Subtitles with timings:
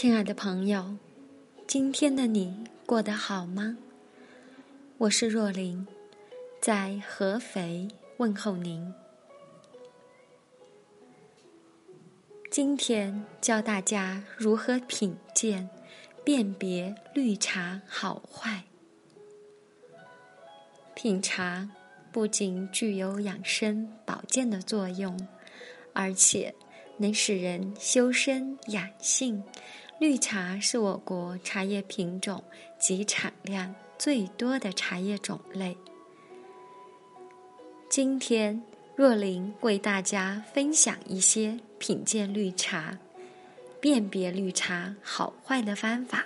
[0.00, 0.96] 亲爱的朋友，
[1.66, 3.76] 今天的你过得好吗？
[4.96, 5.84] 我是若琳，
[6.62, 7.88] 在合肥
[8.18, 8.94] 问候您。
[12.48, 15.68] 今天教大家如何品鉴、
[16.22, 18.62] 辨别绿茶好坏。
[20.94, 21.68] 品茶
[22.12, 25.18] 不仅具有养生保健的作用，
[25.92, 26.54] 而且
[26.98, 29.42] 能使人修身养性。
[29.98, 32.42] 绿茶是我国茶叶品种
[32.78, 35.76] 及产量最多的茶叶种类。
[37.90, 38.62] 今天，
[38.94, 42.96] 若琳为大家分享一些品鉴绿茶、
[43.80, 46.24] 辨别绿茶好坏的方法。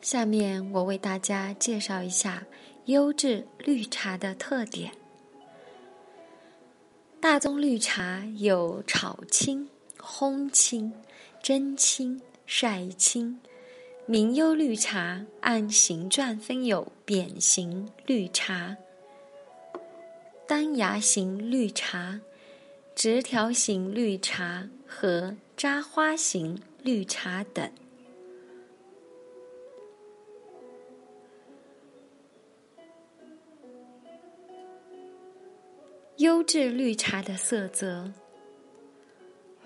[0.00, 2.46] 下面我为大家介绍一下
[2.84, 4.92] 优质绿茶的特点。
[7.20, 10.92] 大宗绿茶有炒青、烘青、
[11.42, 13.38] 蒸青、晒青。
[14.08, 18.76] 名优绿茶按形状分有扁形绿茶、
[20.46, 22.20] 单芽型绿茶、
[22.94, 27.68] 直条形绿茶和扎花型绿茶等。
[36.18, 38.10] 优质绿茶的色泽，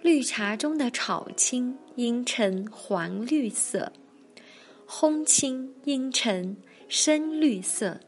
[0.00, 3.92] 绿茶中的炒青应呈黄绿色，
[4.88, 6.56] 烘青应呈
[6.88, 8.00] 深绿色，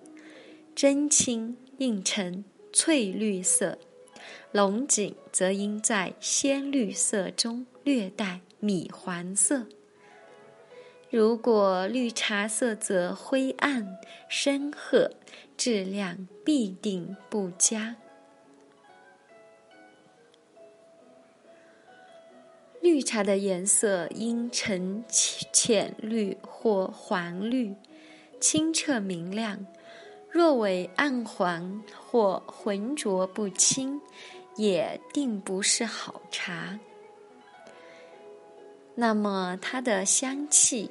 [0.74, 3.76] 蒸青应呈翠绿色，
[4.52, 9.66] 龙井则应在鲜绿色中略带米黄色。
[11.10, 13.98] 如果绿茶色泽灰暗、
[14.30, 15.10] 深褐，
[15.58, 17.96] 质量必定不佳。
[22.90, 27.72] 绿茶的颜色应呈浅绿或黄绿，
[28.40, 29.64] 清澈明亮。
[30.28, 34.00] 若为暗黄或浑浊不清，
[34.56, 36.76] 也定不是好茶。
[38.96, 40.90] 那么它的香气，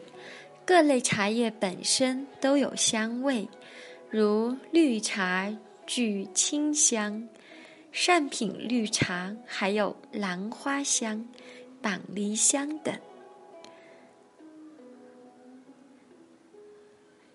[0.64, 3.46] 各类茶叶本身都有香味，
[4.10, 5.54] 如绿茶
[5.86, 7.28] 具清香，
[7.92, 11.28] 善品绿茶还有兰花香。
[11.82, 13.00] 板梨香等，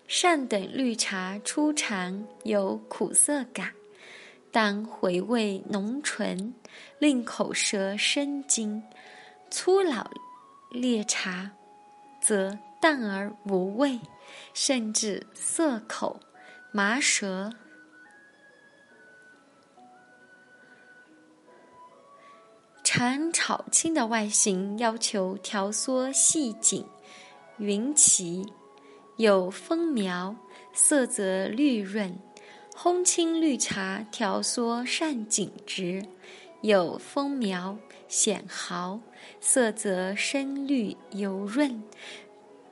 [0.07, 3.73] 上等绿茶初尝有苦涩感，
[4.51, 6.53] 但回味浓醇，
[6.99, 8.81] 令口舌生津；
[9.49, 10.09] 粗老
[10.71, 11.51] 劣茶
[12.21, 13.99] 则淡而无味，
[14.53, 16.19] 甚至涩口、
[16.71, 17.51] 麻舌。
[22.97, 26.85] 产炒青的外形要求条缩细紧、
[27.57, 28.45] 匀齐，
[29.17, 30.33] 有锋苗，
[30.71, 32.09] 色泽绿润；
[32.73, 36.05] 烘青绿茶条缩上紧直，
[36.61, 39.01] 有锋苗，显毫，
[39.41, 41.83] 色泽深绿油润。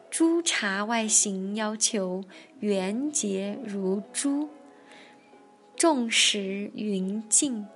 [0.10, 2.24] 珠茶外形要求
[2.62, 4.48] 圆洁如珠，
[5.76, 7.68] 重实匀净，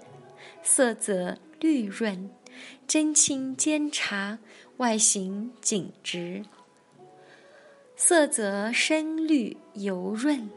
[0.64, 2.29] 色泽绿润。
[2.88, 4.40] 真青煎茶
[4.78, 6.44] 外形紧直，
[7.95, 10.50] 色泽深绿油润。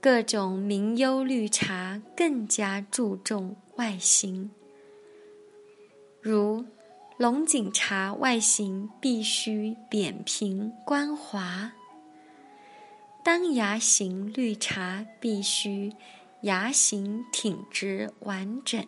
[0.00, 4.50] 各种名优绿茶更加注重外形，
[6.20, 6.64] 如
[7.16, 11.72] 龙井茶外形必须扁平光滑，
[13.24, 15.92] 单芽型绿茶必须
[16.42, 18.86] 芽形挺直完整。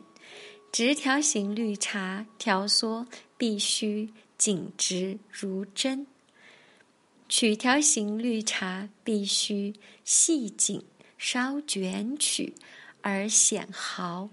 [0.70, 3.06] 直条形绿茶条缩
[3.36, 6.06] 必须紧直如针，
[7.28, 9.74] 曲条形绿茶必须
[10.04, 10.84] 细紧
[11.16, 12.54] 稍卷曲
[13.00, 14.28] 而显毫，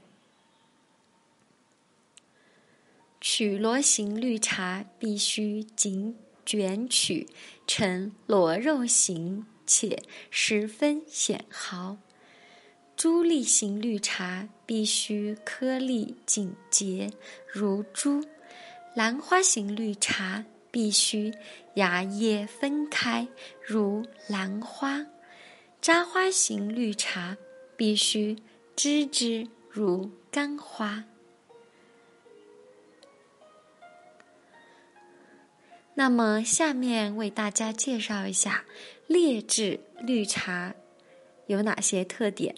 [3.20, 6.16] 曲螺形绿茶必须紧
[6.46, 7.28] 卷曲
[7.66, 11.98] 呈螺肉形且十分显毫。
[12.96, 17.12] 珠粒型绿茶必须颗粒紧结
[17.46, 18.24] 如珠，
[18.96, 21.34] 兰花型绿茶必须
[21.74, 23.28] 芽叶分开
[23.62, 25.06] 如兰花，
[25.82, 27.38] 扎花型绿茶
[27.76, 28.38] 必须
[28.78, 31.04] 枝枝如干花。
[35.96, 38.64] 那么，下面为大家介绍一下
[39.08, 40.74] 劣质绿茶
[41.48, 42.56] 有哪些特点。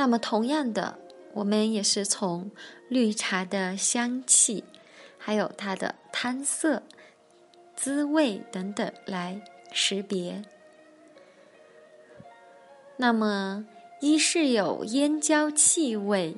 [0.00, 0.96] 那么，同样的，
[1.34, 2.50] 我们也是从
[2.88, 4.64] 绿茶的香气，
[5.18, 6.82] 还有它的汤色、
[7.76, 9.42] 滋味等等来
[9.72, 10.42] 识别。
[12.96, 13.66] 那么，
[14.00, 16.34] 一是有烟焦气味，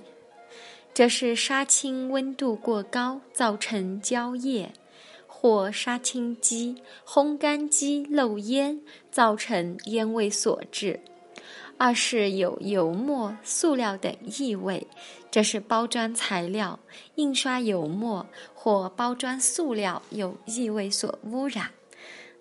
[0.92, 4.72] 这是杀青温度过高造成焦液，
[5.28, 8.80] 或杀青机、烘干机漏烟
[9.12, 10.98] 造成烟味所致。
[11.84, 14.86] 二是有油墨、塑料等异味，
[15.32, 16.78] 这是包装材料、
[17.16, 18.24] 印刷油墨
[18.54, 21.72] 或包装塑料有异味所污染。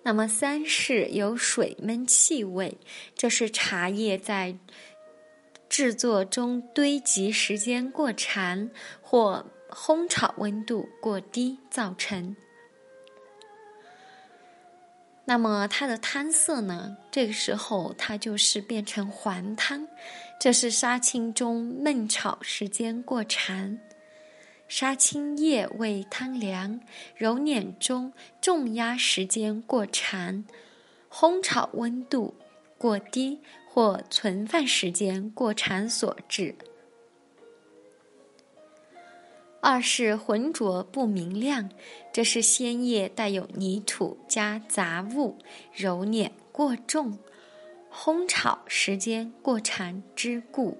[0.04, 2.78] 那么三是有水闷气味，
[3.16, 4.56] 这是茶叶在
[5.68, 8.70] 制作中堆积时间过长
[9.02, 12.36] 或烘炒温度过低造成。
[15.32, 16.98] 那么它的汤色呢？
[17.10, 19.88] 这个时候它就是变成黄汤，
[20.38, 23.78] 这是杀青中焖炒时间过长，
[24.68, 26.82] 杀青叶为汤凉，
[27.16, 28.12] 揉捻中
[28.42, 30.44] 重压时间过长，
[31.10, 32.36] 烘炒温度
[32.78, 33.40] 过低
[33.70, 36.54] 或存放时间过长所致。
[39.62, 41.70] 二是浑浊不明亮，
[42.12, 45.38] 这是鲜叶带有泥土加杂物，
[45.72, 47.20] 揉捻过重，
[47.94, 50.80] 烘炒时间过长之故。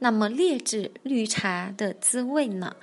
[0.00, 2.74] 那么劣质绿茶的滋味呢？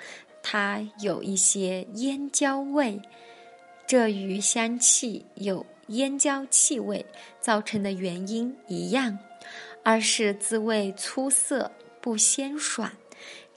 [0.41, 3.01] 它有一些烟焦味，
[3.85, 7.05] 这与香气有烟焦气味
[7.41, 9.19] 造成的原因一样。
[9.83, 11.69] 二是滋味粗涩
[11.99, 12.89] 不鲜爽。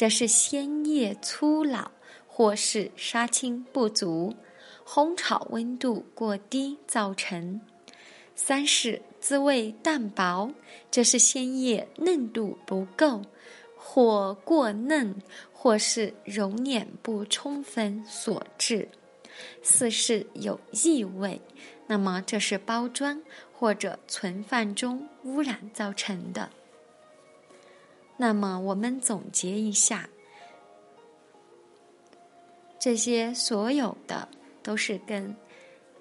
[0.00, 1.91] 这是鲜叶粗老，
[2.26, 4.35] 或是杀青不足，
[4.82, 7.61] 烘炒温度过低造成。
[8.35, 10.50] 三是滋味淡薄，
[10.91, 13.20] 这是鲜叶嫩度不够，
[13.76, 15.14] 或过嫩，
[15.52, 18.88] 或是揉捻不充分所致。
[19.62, 21.38] 四是有异味，
[21.87, 23.20] 那么这是包装
[23.53, 26.49] 或者存放中污染造成的。
[28.20, 30.11] 那么我们总结一下，
[32.78, 34.28] 这些所有的
[34.62, 35.34] 都是跟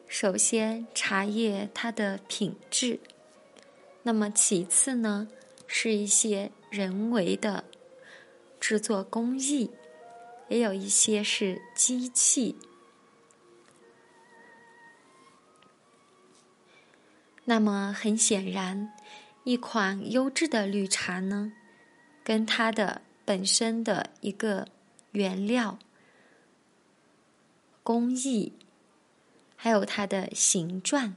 [0.05, 2.99] 首先茶叶它的品质，
[4.03, 5.29] 那么其次呢
[5.65, 7.63] 是一些人为的
[8.59, 9.71] 制作工艺，
[10.49, 12.57] 也有一些是机器。
[17.45, 18.91] 那么很显然，
[19.45, 21.53] 一款优质的绿茶呢。
[22.23, 24.67] 跟它的本身的一个
[25.11, 25.79] 原料、
[27.83, 28.53] 工艺，
[29.55, 31.15] 还有它的形状、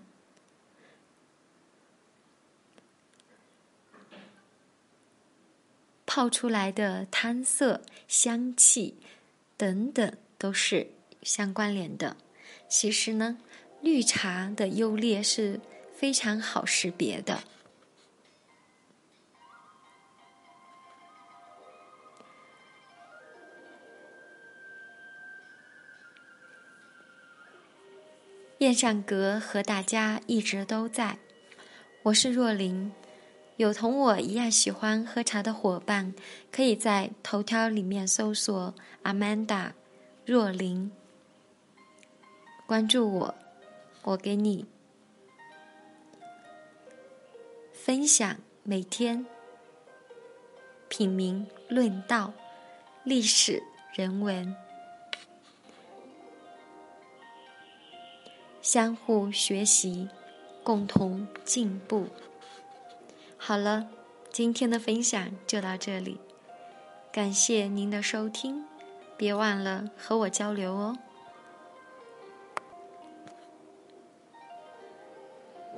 [6.06, 8.96] 泡出来的汤色、香气
[9.56, 10.88] 等等，都是
[11.22, 12.16] 相关联的。
[12.68, 13.38] 其实呢，
[13.80, 15.60] 绿茶的优劣是
[15.94, 17.42] 非常好识别的。
[28.62, 31.18] 燕上阁和大家一直都在，
[32.04, 32.92] 我是若琳。
[33.56, 36.14] 有同我一样喜欢喝茶的伙伴，
[36.52, 39.72] 可以在头条里面搜索 “Amanda
[40.24, 40.92] 若琳”，
[42.64, 43.34] 关注我，
[44.04, 44.64] 我给你
[47.72, 49.26] 分享每天
[50.88, 52.32] 品茗论道、
[53.02, 53.60] 历史
[53.92, 54.54] 人文。
[58.72, 60.08] 相互学习，
[60.64, 62.06] 共同进步。
[63.36, 63.86] 好了，
[64.30, 66.18] 今天的分享就到这里，
[67.12, 68.64] 感谢您的收听，
[69.18, 70.96] 别忘了和我交流哦。